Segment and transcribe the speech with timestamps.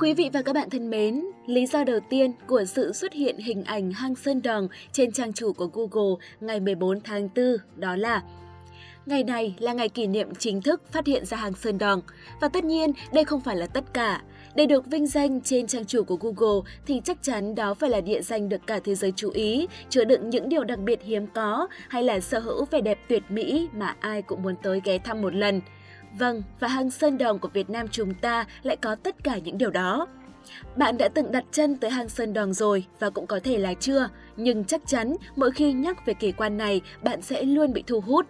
[0.00, 3.38] Quý vị và các bạn thân mến, lý do đầu tiên của sự xuất hiện
[3.38, 7.96] hình ảnh hang Sơn Đòn trên trang chủ của Google ngày 14 tháng 4 đó
[7.96, 8.22] là
[9.06, 12.00] Ngày này là ngày kỷ niệm chính thức phát hiện ra hang Sơn Đòn.
[12.40, 14.22] Và tất nhiên, đây không phải là tất cả.
[14.54, 18.00] Để được vinh danh trên trang chủ của Google thì chắc chắn đó phải là
[18.00, 21.26] địa danh được cả thế giới chú ý, chứa đựng những điều đặc biệt hiếm
[21.34, 24.98] có hay là sở hữu vẻ đẹp tuyệt mỹ mà ai cũng muốn tới ghé
[24.98, 25.60] thăm một lần.
[26.18, 29.58] Vâng, và hang Sơn đòn của Việt Nam chúng ta lại có tất cả những
[29.58, 30.06] điều đó.
[30.76, 33.74] Bạn đã từng đặt chân tới hang Sơn Đòn rồi và cũng có thể là
[33.74, 37.84] chưa, nhưng chắc chắn mỗi khi nhắc về kỳ quan này, bạn sẽ luôn bị
[37.86, 38.26] thu hút.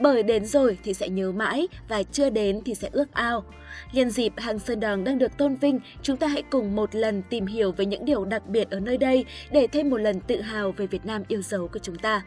[0.00, 3.44] Bởi đến rồi thì sẽ nhớ mãi và chưa đến thì sẽ ước ao.
[3.92, 7.22] Nhân dịp hang Sơn Đòn đang được tôn vinh, chúng ta hãy cùng một lần
[7.22, 10.40] tìm hiểu về những điều đặc biệt ở nơi đây để thêm một lần tự
[10.40, 12.22] hào về Việt Nam yêu dấu của chúng ta.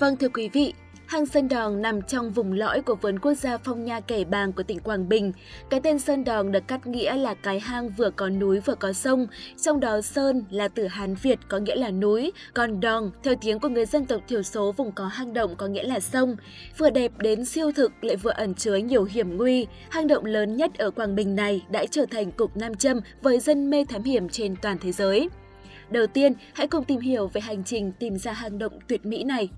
[0.00, 0.74] Vâng thưa quý vị,
[1.06, 4.52] Hang Sơn Đòn nằm trong vùng lõi của vườn quốc gia Phong Nha Kẻ Bàng
[4.52, 5.32] của tỉnh Quảng Bình.
[5.70, 8.92] Cái tên Sơn Đòn được cắt nghĩa là cái hang vừa có núi vừa có
[8.92, 9.26] sông,
[9.60, 13.58] trong đó Sơn là từ Hán Việt có nghĩa là núi, còn Đòn theo tiếng
[13.58, 16.36] của người dân tộc thiểu số vùng có hang động có nghĩa là sông.
[16.78, 20.56] Vừa đẹp đến siêu thực lại vừa ẩn chứa nhiều hiểm nguy, hang động lớn
[20.56, 24.02] nhất ở Quảng Bình này đã trở thành cục nam châm với dân mê thám
[24.02, 25.28] hiểm trên toàn thế giới.
[25.90, 29.24] Đầu tiên, hãy cùng tìm hiểu về hành trình tìm ra hang động tuyệt mỹ
[29.24, 29.48] này.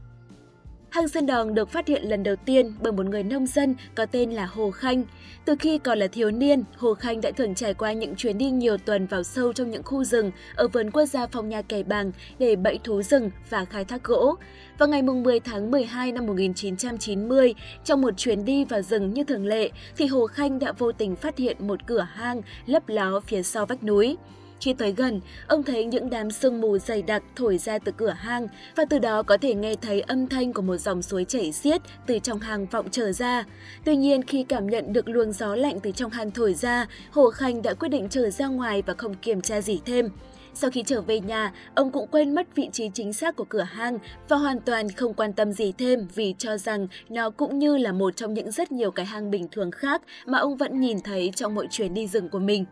[0.91, 4.07] Hang Sơn Đòn được phát hiện lần đầu tiên bởi một người nông dân có
[4.07, 5.05] tên là Hồ Khanh.
[5.45, 8.51] Từ khi còn là thiếu niên, Hồ Khanh đã thường trải qua những chuyến đi
[8.51, 11.83] nhiều tuần vào sâu trong những khu rừng ở vườn quốc gia Phong Nha Kẻ
[11.83, 14.35] Bàng để bẫy thú rừng và khai thác gỗ.
[14.79, 19.47] Vào ngày 10 tháng 12 năm 1990, trong một chuyến đi vào rừng như thường
[19.47, 23.43] lệ, thì Hồ Khanh đã vô tình phát hiện một cửa hang lấp ló phía
[23.43, 24.17] sau vách núi.
[24.61, 28.15] Khi tới gần, ông thấy những đám sương mù dày đặc thổi ra từ cửa
[28.19, 31.53] hang và từ đó có thể nghe thấy âm thanh của một dòng suối chảy
[31.53, 33.45] xiết từ trong hang vọng trở ra.
[33.85, 37.31] Tuy nhiên, khi cảm nhận được luồng gió lạnh từ trong hang thổi ra, Hồ
[37.31, 40.09] Khanh đã quyết định trở ra ngoài và không kiểm tra gì thêm.
[40.55, 43.67] Sau khi trở về nhà, ông cũng quên mất vị trí chính xác của cửa
[43.71, 47.77] hang và hoàn toàn không quan tâm gì thêm vì cho rằng nó cũng như
[47.77, 51.01] là một trong những rất nhiều cái hang bình thường khác mà ông vẫn nhìn
[51.01, 52.65] thấy trong mỗi chuyến đi rừng của mình.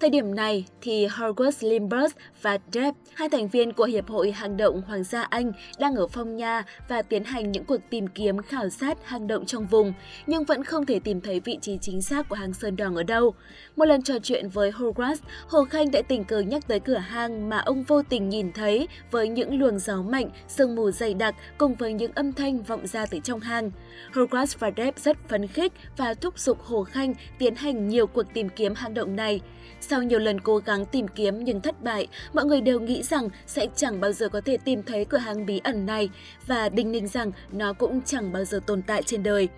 [0.00, 4.56] Thời điểm này thì Howard Limbers và Depp, hai thành viên của Hiệp hội Hang
[4.56, 8.42] động Hoàng gia Anh, đang ở Phong Nha và tiến hành những cuộc tìm kiếm
[8.42, 9.92] khảo sát hang động trong vùng,
[10.26, 13.02] nhưng vẫn không thể tìm thấy vị trí chính xác của hang Sơn đoòng ở
[13.02, 13.34] đâu.
[13.76, 15.16] Một lần trò chuyện với Hogwarts,
[15.48, 18.88] Hồ Khanh đã tình cờ nhắc tới cửa hang mà ông vô tình nhìn thấy
[19.10, 22.86] với những luồng gió mạnh, sương mù dày đặc cùng với những âm thanh vọng
[22.86, 23.70] ra từ trong hang.
[24.12, 28.34] Hogwarts và Depp rất phấn khích và thúc giục Hồ Khanh tiến hành nhiều cuộc
[28.34, 29.40] tìm kiếm hang động này.
[29.80, 33.02] Sau sau nhiều lần cố gắng tìm kiếm nhưng thất bại, mọi người đều nghĩ
[33.02, 36.10] rằng sẽ chẳng bao giờ có thể tìm thấy cửa hàng bí ẩn này
[36.46, 39.48] và đinh ninh rằng nó cũng chẳng bao giờ tồn tại trên đời.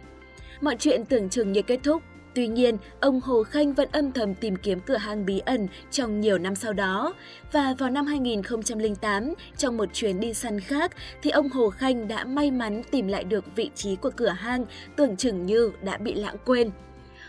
[0.60, 2.02] Mọi chuyện tưởng chừng như kết thúc,
[2.34, 6.20] Tuy nhiên, ông Hồ Khanh vẫn âm thầm tìm kiếm cửa hàng bí ẩn trong
[6.20, 7.14] nhiều năm sau đó.
[7.52, 10.92] Và vào năm 2008, trong một chuyến đi săn khác,
[11.22, 14.64] thì ông Hồ Khanh đã may mắn tìm lại được vị trí của cửa hang
[14.96, 16.70] tưởng chừng như đã bị lãng quên.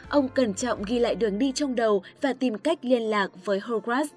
[0.10, 3.60] Ông cẩn trọng ghi lại đường đi trong đầu và tìm cách liên lạc với
[3.60, 4.08] Hogwarts.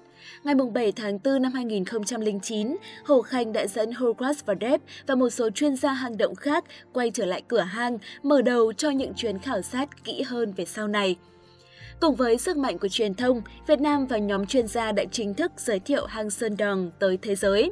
[0.43, 5.29] Ngày 7 tháng 4 năm 2009, Hồ Khanh đã dẫn Hogwarts và Depp và một
[5.29, 6.63] số chuyên gia hang động khác
[6.93, 10.65] quay trở lại cửa hang, mở đầu cho những chuyến khảo sát kỹ hơn về
[10.65, 11.15] sau này.
[11.99, 15.33] Cùng với sức mạnh của truyền thông, Việt Nam và nhóm chuyên gia đã chính
[15.33, 17.71] thức giới thiệu hang Sơn Đòn tới thế giới.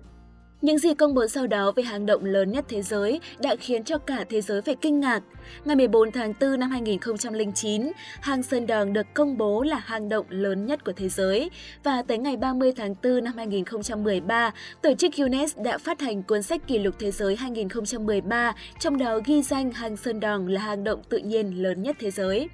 [0.61, 3.83] Những gì công bố sau đó về hang động lớn nhất thế giới đã khiến
[3.83, 5.23] cho cả thế giới phải kinh ngạc.
[5.65, 10.25] Ngày 14 tháng 4 năm 2009, hang Sơn Đòn được công bố là hang động
[10.29, 11.49] lớn nhất của thế giới
[11.83, 16.43] và tới ngày 30 tháng 4 năm 2013, tổ chức Guinness đã phát hành cuốn
[16.43, 20.83] sách kỷ lục thế giới 2013, trong đó ghi danh hang Sơn Đòn là hang
[20.83, 22.49] động tự nhiên lớn nhất thế giới.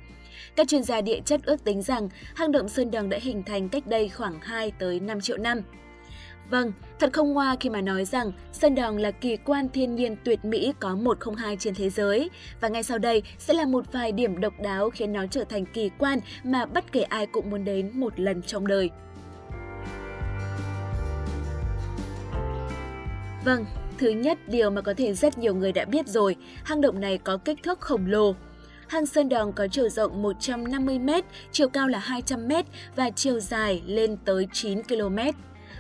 [0.56, 3.70] Các chuyên gia địa chất ước tính rằng hang động Sơn Đòn đã hình thành
[3.70, 5.62] cách đây khoảng 2 tới 5 triệu năm.
[6.50, 10.16] Vâng, thật không hoa khi mà nói rằng Sơn Đòn là kỳ quan thiên nhiên
[10.24, 12.30] tuyệt mỹ có 102 trên thế giới.
[12.62, 15.66] Và ngay sau đây sẽ là một vài điểm độc đáo khiến nó trở thành
[15.66, 18.90] kỳ quan mà bất kể ai cũng muốn đến một lần trong đời.
[23.46, 23.66] Vâng,
[23.98, 27.18] thứ nhất điều mà có thể rất nhiều người đã biết rồi, hang động này
[27.18, 28.36] có kích thước khổng lồ.
[28.88, 31.22] Hang Sơn Đòn có chiều rộng 150m,
[31.52, 32.64] chiều cao là 200m
[32.96, 35.18] và chiều dài lên tới 9 km.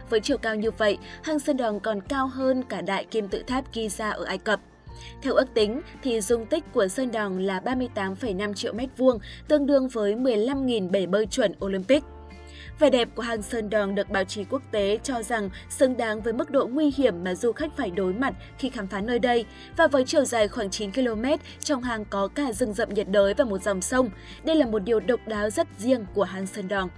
[0.10, 3.44] Với chiều cao như vậy, hang Sơn Đòn còn cao hơn cả đại kim tự
[3.48, 4.60] tháp Giza ở Ai Cập.
[5.22, 9.66] Theo ước tính, thì dung tích của Sơn Đòn là 38,5 triệu mét vuông, tương
[9.66, 12.04] đương với 15.000 bể bơi chuẩn Olympic.
[12.80, 16.22] Vẻ đẹp của hang Sơn Đòn được báo chí quốc tế cho rằng xứng đáng
[16.22, 19.20] với mức độ nguy hiểm mà du khách phải đối mặt khi khám phá nơi
[19.20, 19.46] đây.
[19.78, 21.26] Và với chiều dài khoảng 9 km,
[21.60, 24.10] trong hang có cả rừng rậm nhiệt đới và một dòng sông.
[24.44, 26.90] Đây là một điều độc đáo rất riêng của hang Sơn Đòn.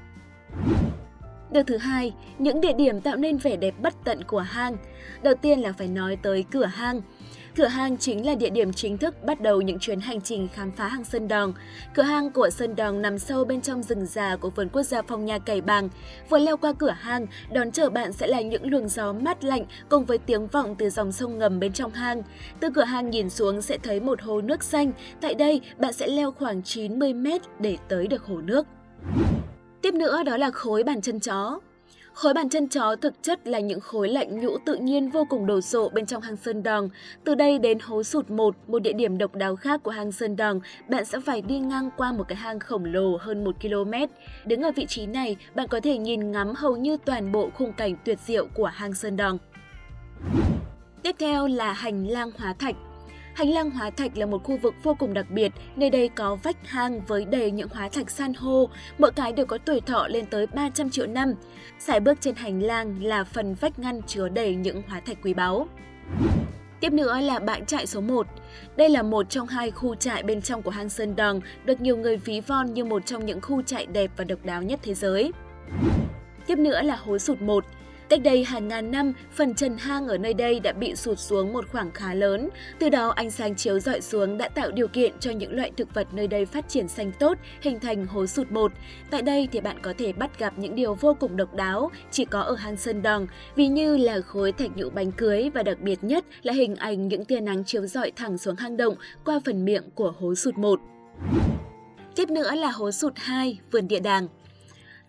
[1.51, 4.77] Điều thứ hai, những địa điểm tạo nên vẻ đẹp bất tận của hang.
[5.23, 7.01] Đầu tiên là phải nói tới cửa hang.
[7.55, 10.71] Cửa hang chính là địa điểm chính thức bắt đầu những chuyến hành trình khám
[10.71, 11.53] phá hang Sơn Đòn.
[11.93, 15.01] Cửa hang của Sơn Đòn nằm sâu bên trong rừng già của vườn quốc gia
[15.01, 15.89] Phong Nha Cày Bàng.
[16.29, 19.65] Vừa leo qua cửa hang, đón chờ bạn sẽ là những luồng gió mát lạnh
[19.89, 22.23] cùng với tiếng vọng từ dòng sông ngầm bên trong hang.
[22.59, 24.91] Từ cửa hang nhìn xuống sẽ thấy một hồ nước xanh.
[25.21, 28.67] Tại đây, bạn sẽ leo khoảng 90 mét để tới được hồ nước.
[29.87, 31.59] Tiếp nữa đó là khối bàn chân chó.
[32.13, 35.45] Khối bàn chân chó thực chất là những khối lạnh nhũ tự nhiên vô cùng
[35.45, 36.89] đồ sộ bên trong hang Sơn Đòn.
[37.23, 40.35] Từ đây đến hố sụt 1, một địa điểm độc đáo khác của hang Sơn
[40.35, 43.93] Đòn, bạn sẽ phải đi ngang qua một cái hang khổng lồ hơn 1 km.
[44.45, 47.73] Đứng ở vị trí này, bạn có thể nhìn ngắm hầu như toàn bộ khung
[47.73, 49.37] cảnh tuyệt diệu của hang Sơn Đòn.
[51.03, 52.75] Tiếp theo là hành lang hóa thạch.
[53.37, 56.35] Hành lang hóa thạch là một khu vực vô cùng đặc biệt, nơi đây có
[56.35, 60.07] vách hang với đầy những hóa thạch san hô, mỗi cái đều có tuổi thọ
[60.07, 61.33] lên tới 300 triệu năm.
[61.79, 65.33] Sải bước trên hành lang là phần vách ngăn chứa đầy những hóa thạch quý
[65.33, 65.67] báu.
[66.79, 68.27] Tiếp nữa là bãi trại số 1.
[68.75, 71.97] Đây là một trong hai khu trại bên trong của hang Sơn Đòn, được nhiều
[71.97, 74.93] người ví von như một trong những khu trại đẹp và độc đáo nhất thế
[74.93, 75.31] giới.
[76.47, 77.65] Tiếp nữa là hố sụt 1.
[78.09, 81.53] Cách đây hàng ngàn năm, phần trần hang ở nơi đây đã bị sụt xuống
[81.53, 82.49] một khoảng khá lớn.
[82.79, 85.93] Từ đó ánh sáng chiếu rọi xuống đã tạo điều kiện cho những loại thực
[85.93, 88.71] vật nơi đây phát triển xanh tốt, hình thành hố sụt một.
[89.09, 92.25] Tại đây thì bạn có thể bắt gặp những điều vô cùng độc đáo, chỉ
[92.25, 95.79] có ở hang Sơn Đòn, vì như là khối thạch nhũ bánh cưới và đặc
[95.81, 98.95] biệt nhất là hình ảnh những tia nắng chiếu rọi thẳng xuống hang động
[99.25, 100.79] qua phần miệng của hố sụt một.
[102.15, 104.27] Tiếp nữa là hố sụt 2, vườn địa đàng.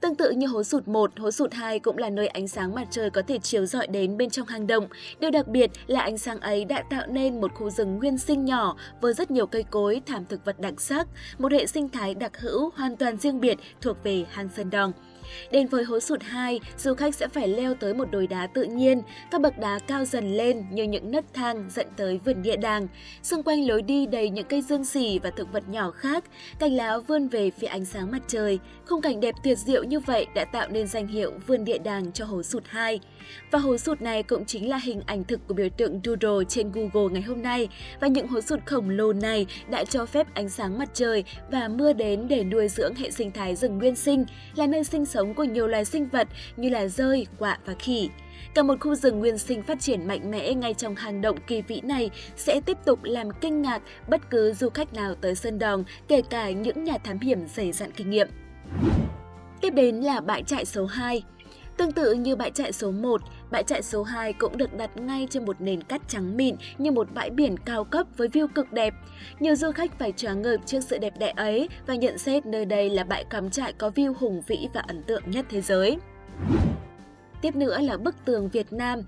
[0.01, 2.89] Tương tự như hố sụt 1, hố sụt 2 cũng là nơi ánh sáng mặt
[2.91, 4.87] trời có thể chiếu rọi đến bên trong hang động.
[5.21, 8.45] Điều đặc biệt là ánh sáng ấy đã tạo nên một khu rừng nguyên sinh
[8.45, 11.09] nhỏ với rất nhiều cây cối, thảm thực vật đặc sắc,
[11.39, 14.93] một hệ sinh thái đặc hữu hoàn toàn riêng biệt thuộc về hang Sơn Đòn.
[15.51, 18.63] Đến với hố sụt 2, du khách sẽ phải leo tới một đồi đá tự
[18.63, 22.57] nhiên, các bậc đá cao dần lên như những nấc thang dẫn tới vườn địa
[22.57, 22.89] đàng.
[23.23, 26.25] Xung quanh lối đi đầy những cây dương xỉ và thực vật nhỏ khác,
[26.59, 28.59] cành lá vươn về phía ánh sáng mặt trời.
[28.87, 32.13] Khung cảnh đẹp tuyệt diệu như vậy đã tạo nên danh hiệu vườn địa đàng
[32.13, 33.01] cho hố sụt 2.
[33.51, 36.73] Và hố sụt này cũng chính là hình ảnh thực của biểu tượng Doodle trên
[36.73, 37.69] Google ngày hôm nay.
[38.01, 41.69] Và những hố sụt khổng lồ này đã cho phép ánh sáng mặt trời và
[41.69, 44.25] mưa đến để nuôi dưỡng hệ sinh thái rừng nguyên sinh,
[44.55, 47.75] là nơi sinh sống sống của nhiều loài sinh vật như là rơi, quạ và
[47.79, 48.11] khỉ.
[48.55, 51.63] Cả một khu rừng nguyên sinh phát triển mạnh mẽ ngay trong hang động kỳ
[51.63, 55.59] vĩ này sẽ tiếp tục làm kinh ngạc bất cứ du khách nào tới Sơn
[55.59, 58.29] Đòn, kể cả những nhà thám hiểm dày dặn kinh nghiệm.
[59.61, 61.23] Tiếp đến là bãi trại số 2.
[61.77, 65.27] Tương tự như bãi trại số 1, bãi trại số 2 cũng được đặt ngay
[65.31, 68.73] trên một nền cát trắng mịn như một bãi biển cao cấp với view cực
[68.73, 68.95] đẹp.
[69.41, 72.65] Nhiều du khách phải choáng ngợp trước sự đẹp đẽ ấy và nhận xét nơi
[72.65, 75.99] đây là bãi cắm trại có view hùng vĩ và ấn tượng nhất thế giới.
[77.43, 79.03] Tiếp nữa là bức tường Việt Nam.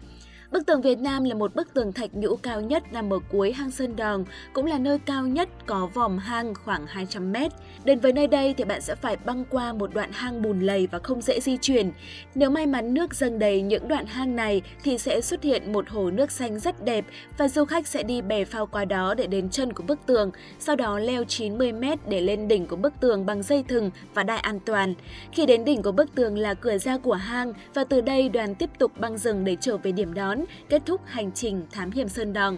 [0.51, 3.53] Bức tường Việt Nam là một bức tường thạch nhũ cao nhất nằm ở cuối
[3.53, 7.53] hang Sơn Đòn, cũng là nơi cao nhất có vòm hang khoảng 200 mét.
[7.85, 10.87] Đến với nơi đây thì bạn sẽ phải băng qua một đoạn hang bùn lầy
[10.87, 11.93] và không dễ di chuyển.
[12.35, 15.89] Nếu may mắn nước dâng đầy những đoạn hang này thì sẽ xuất hiện một
[15.89, 17.05] hồ nước xanh rất đẹp
[17.39, 20.31] và du khách sẽ đi bè phao qua đó để đến chân của bức tường,
[20.59, 24.23] sau đó leo 90 mét để lên đỉnh của bức tường bằng dây thừng và
[24.23, 24.95] đai an toàn.
[25.33, 28.55] Khi đến đỉnh của bức tường là cửa ra của hang và từ đây đoàn
[28.55, 32.09] tiếp tục băng rừng để trở về điểm đón kết thúc hành trình thám hiểm
[32.09, 32.57] Sơn Đòn.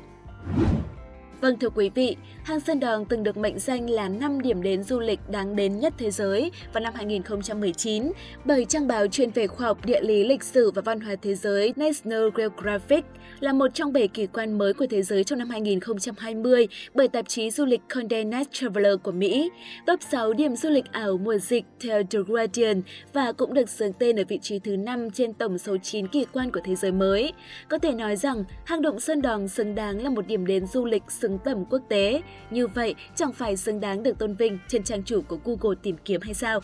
[1.43, 4.83] Vâng thưa quý vị, hang Sơn Đòn từng được mệnh danh là 5 điểm đến
[4.83, 8.13] du lịch đáng đến nhất thế giới vào năm 2019
[8.45, 11.35] bởi trang báo chuyên về khoa học địa lý lịch sử và văn hóa thế
[11.35, 13.05] giới National Geographic
[13.41, 17.29] là một trong 7 kỳ quan mới của thế giới trong năm 2020 bởi tạp
[17.29, 19.51] chí du lịch Condé Nast Traveler của Mỹ,
[19.87, 22.83] top 6 điểm du lịch ảo mùa dịch theo The Guardian
[23.13, 26.27] và cũng được xướng tên ở vị trí thứ 5 trên tổng số 9 kỳ
[26.33, 27.33] quan của thế giới mới.
[27.69, 30.85] Có thể nói rằng, hang động Sơn Đòn xứng đáng là một điểm đến du
[30.85, 32.23] lịch xứng tầm quốc tế.
[32.51, 35.97] Như vậy, chẳng phải xứng đáng được tôn vinh trên trang chủ của Google tìm
[36.05, 36.61] kiếm hay sao?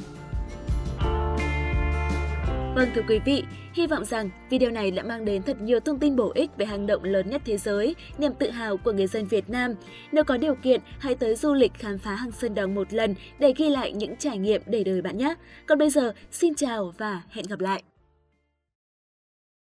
[2.75, 5.98] Vâng thưa quý vị, hy vọng rằng video này đã mang đến thật nhiều thông
[5.98, 9.06] tin bổ ích về hang động lớn nhất thế giới, niềm tự hào của người
[9.06, 9.75] dân Việt Nam.
[10.12, 13.14] Nếu có điều kiện, hãy tới du lịch khám phá hang Sơn Đòn một lần
[13.38, 15.34] để ghi lại những trải nghiệm để đời bạn nhé.
[15.66, 17.82] Còn bây giờ, xin chào và hẹn gặp lại!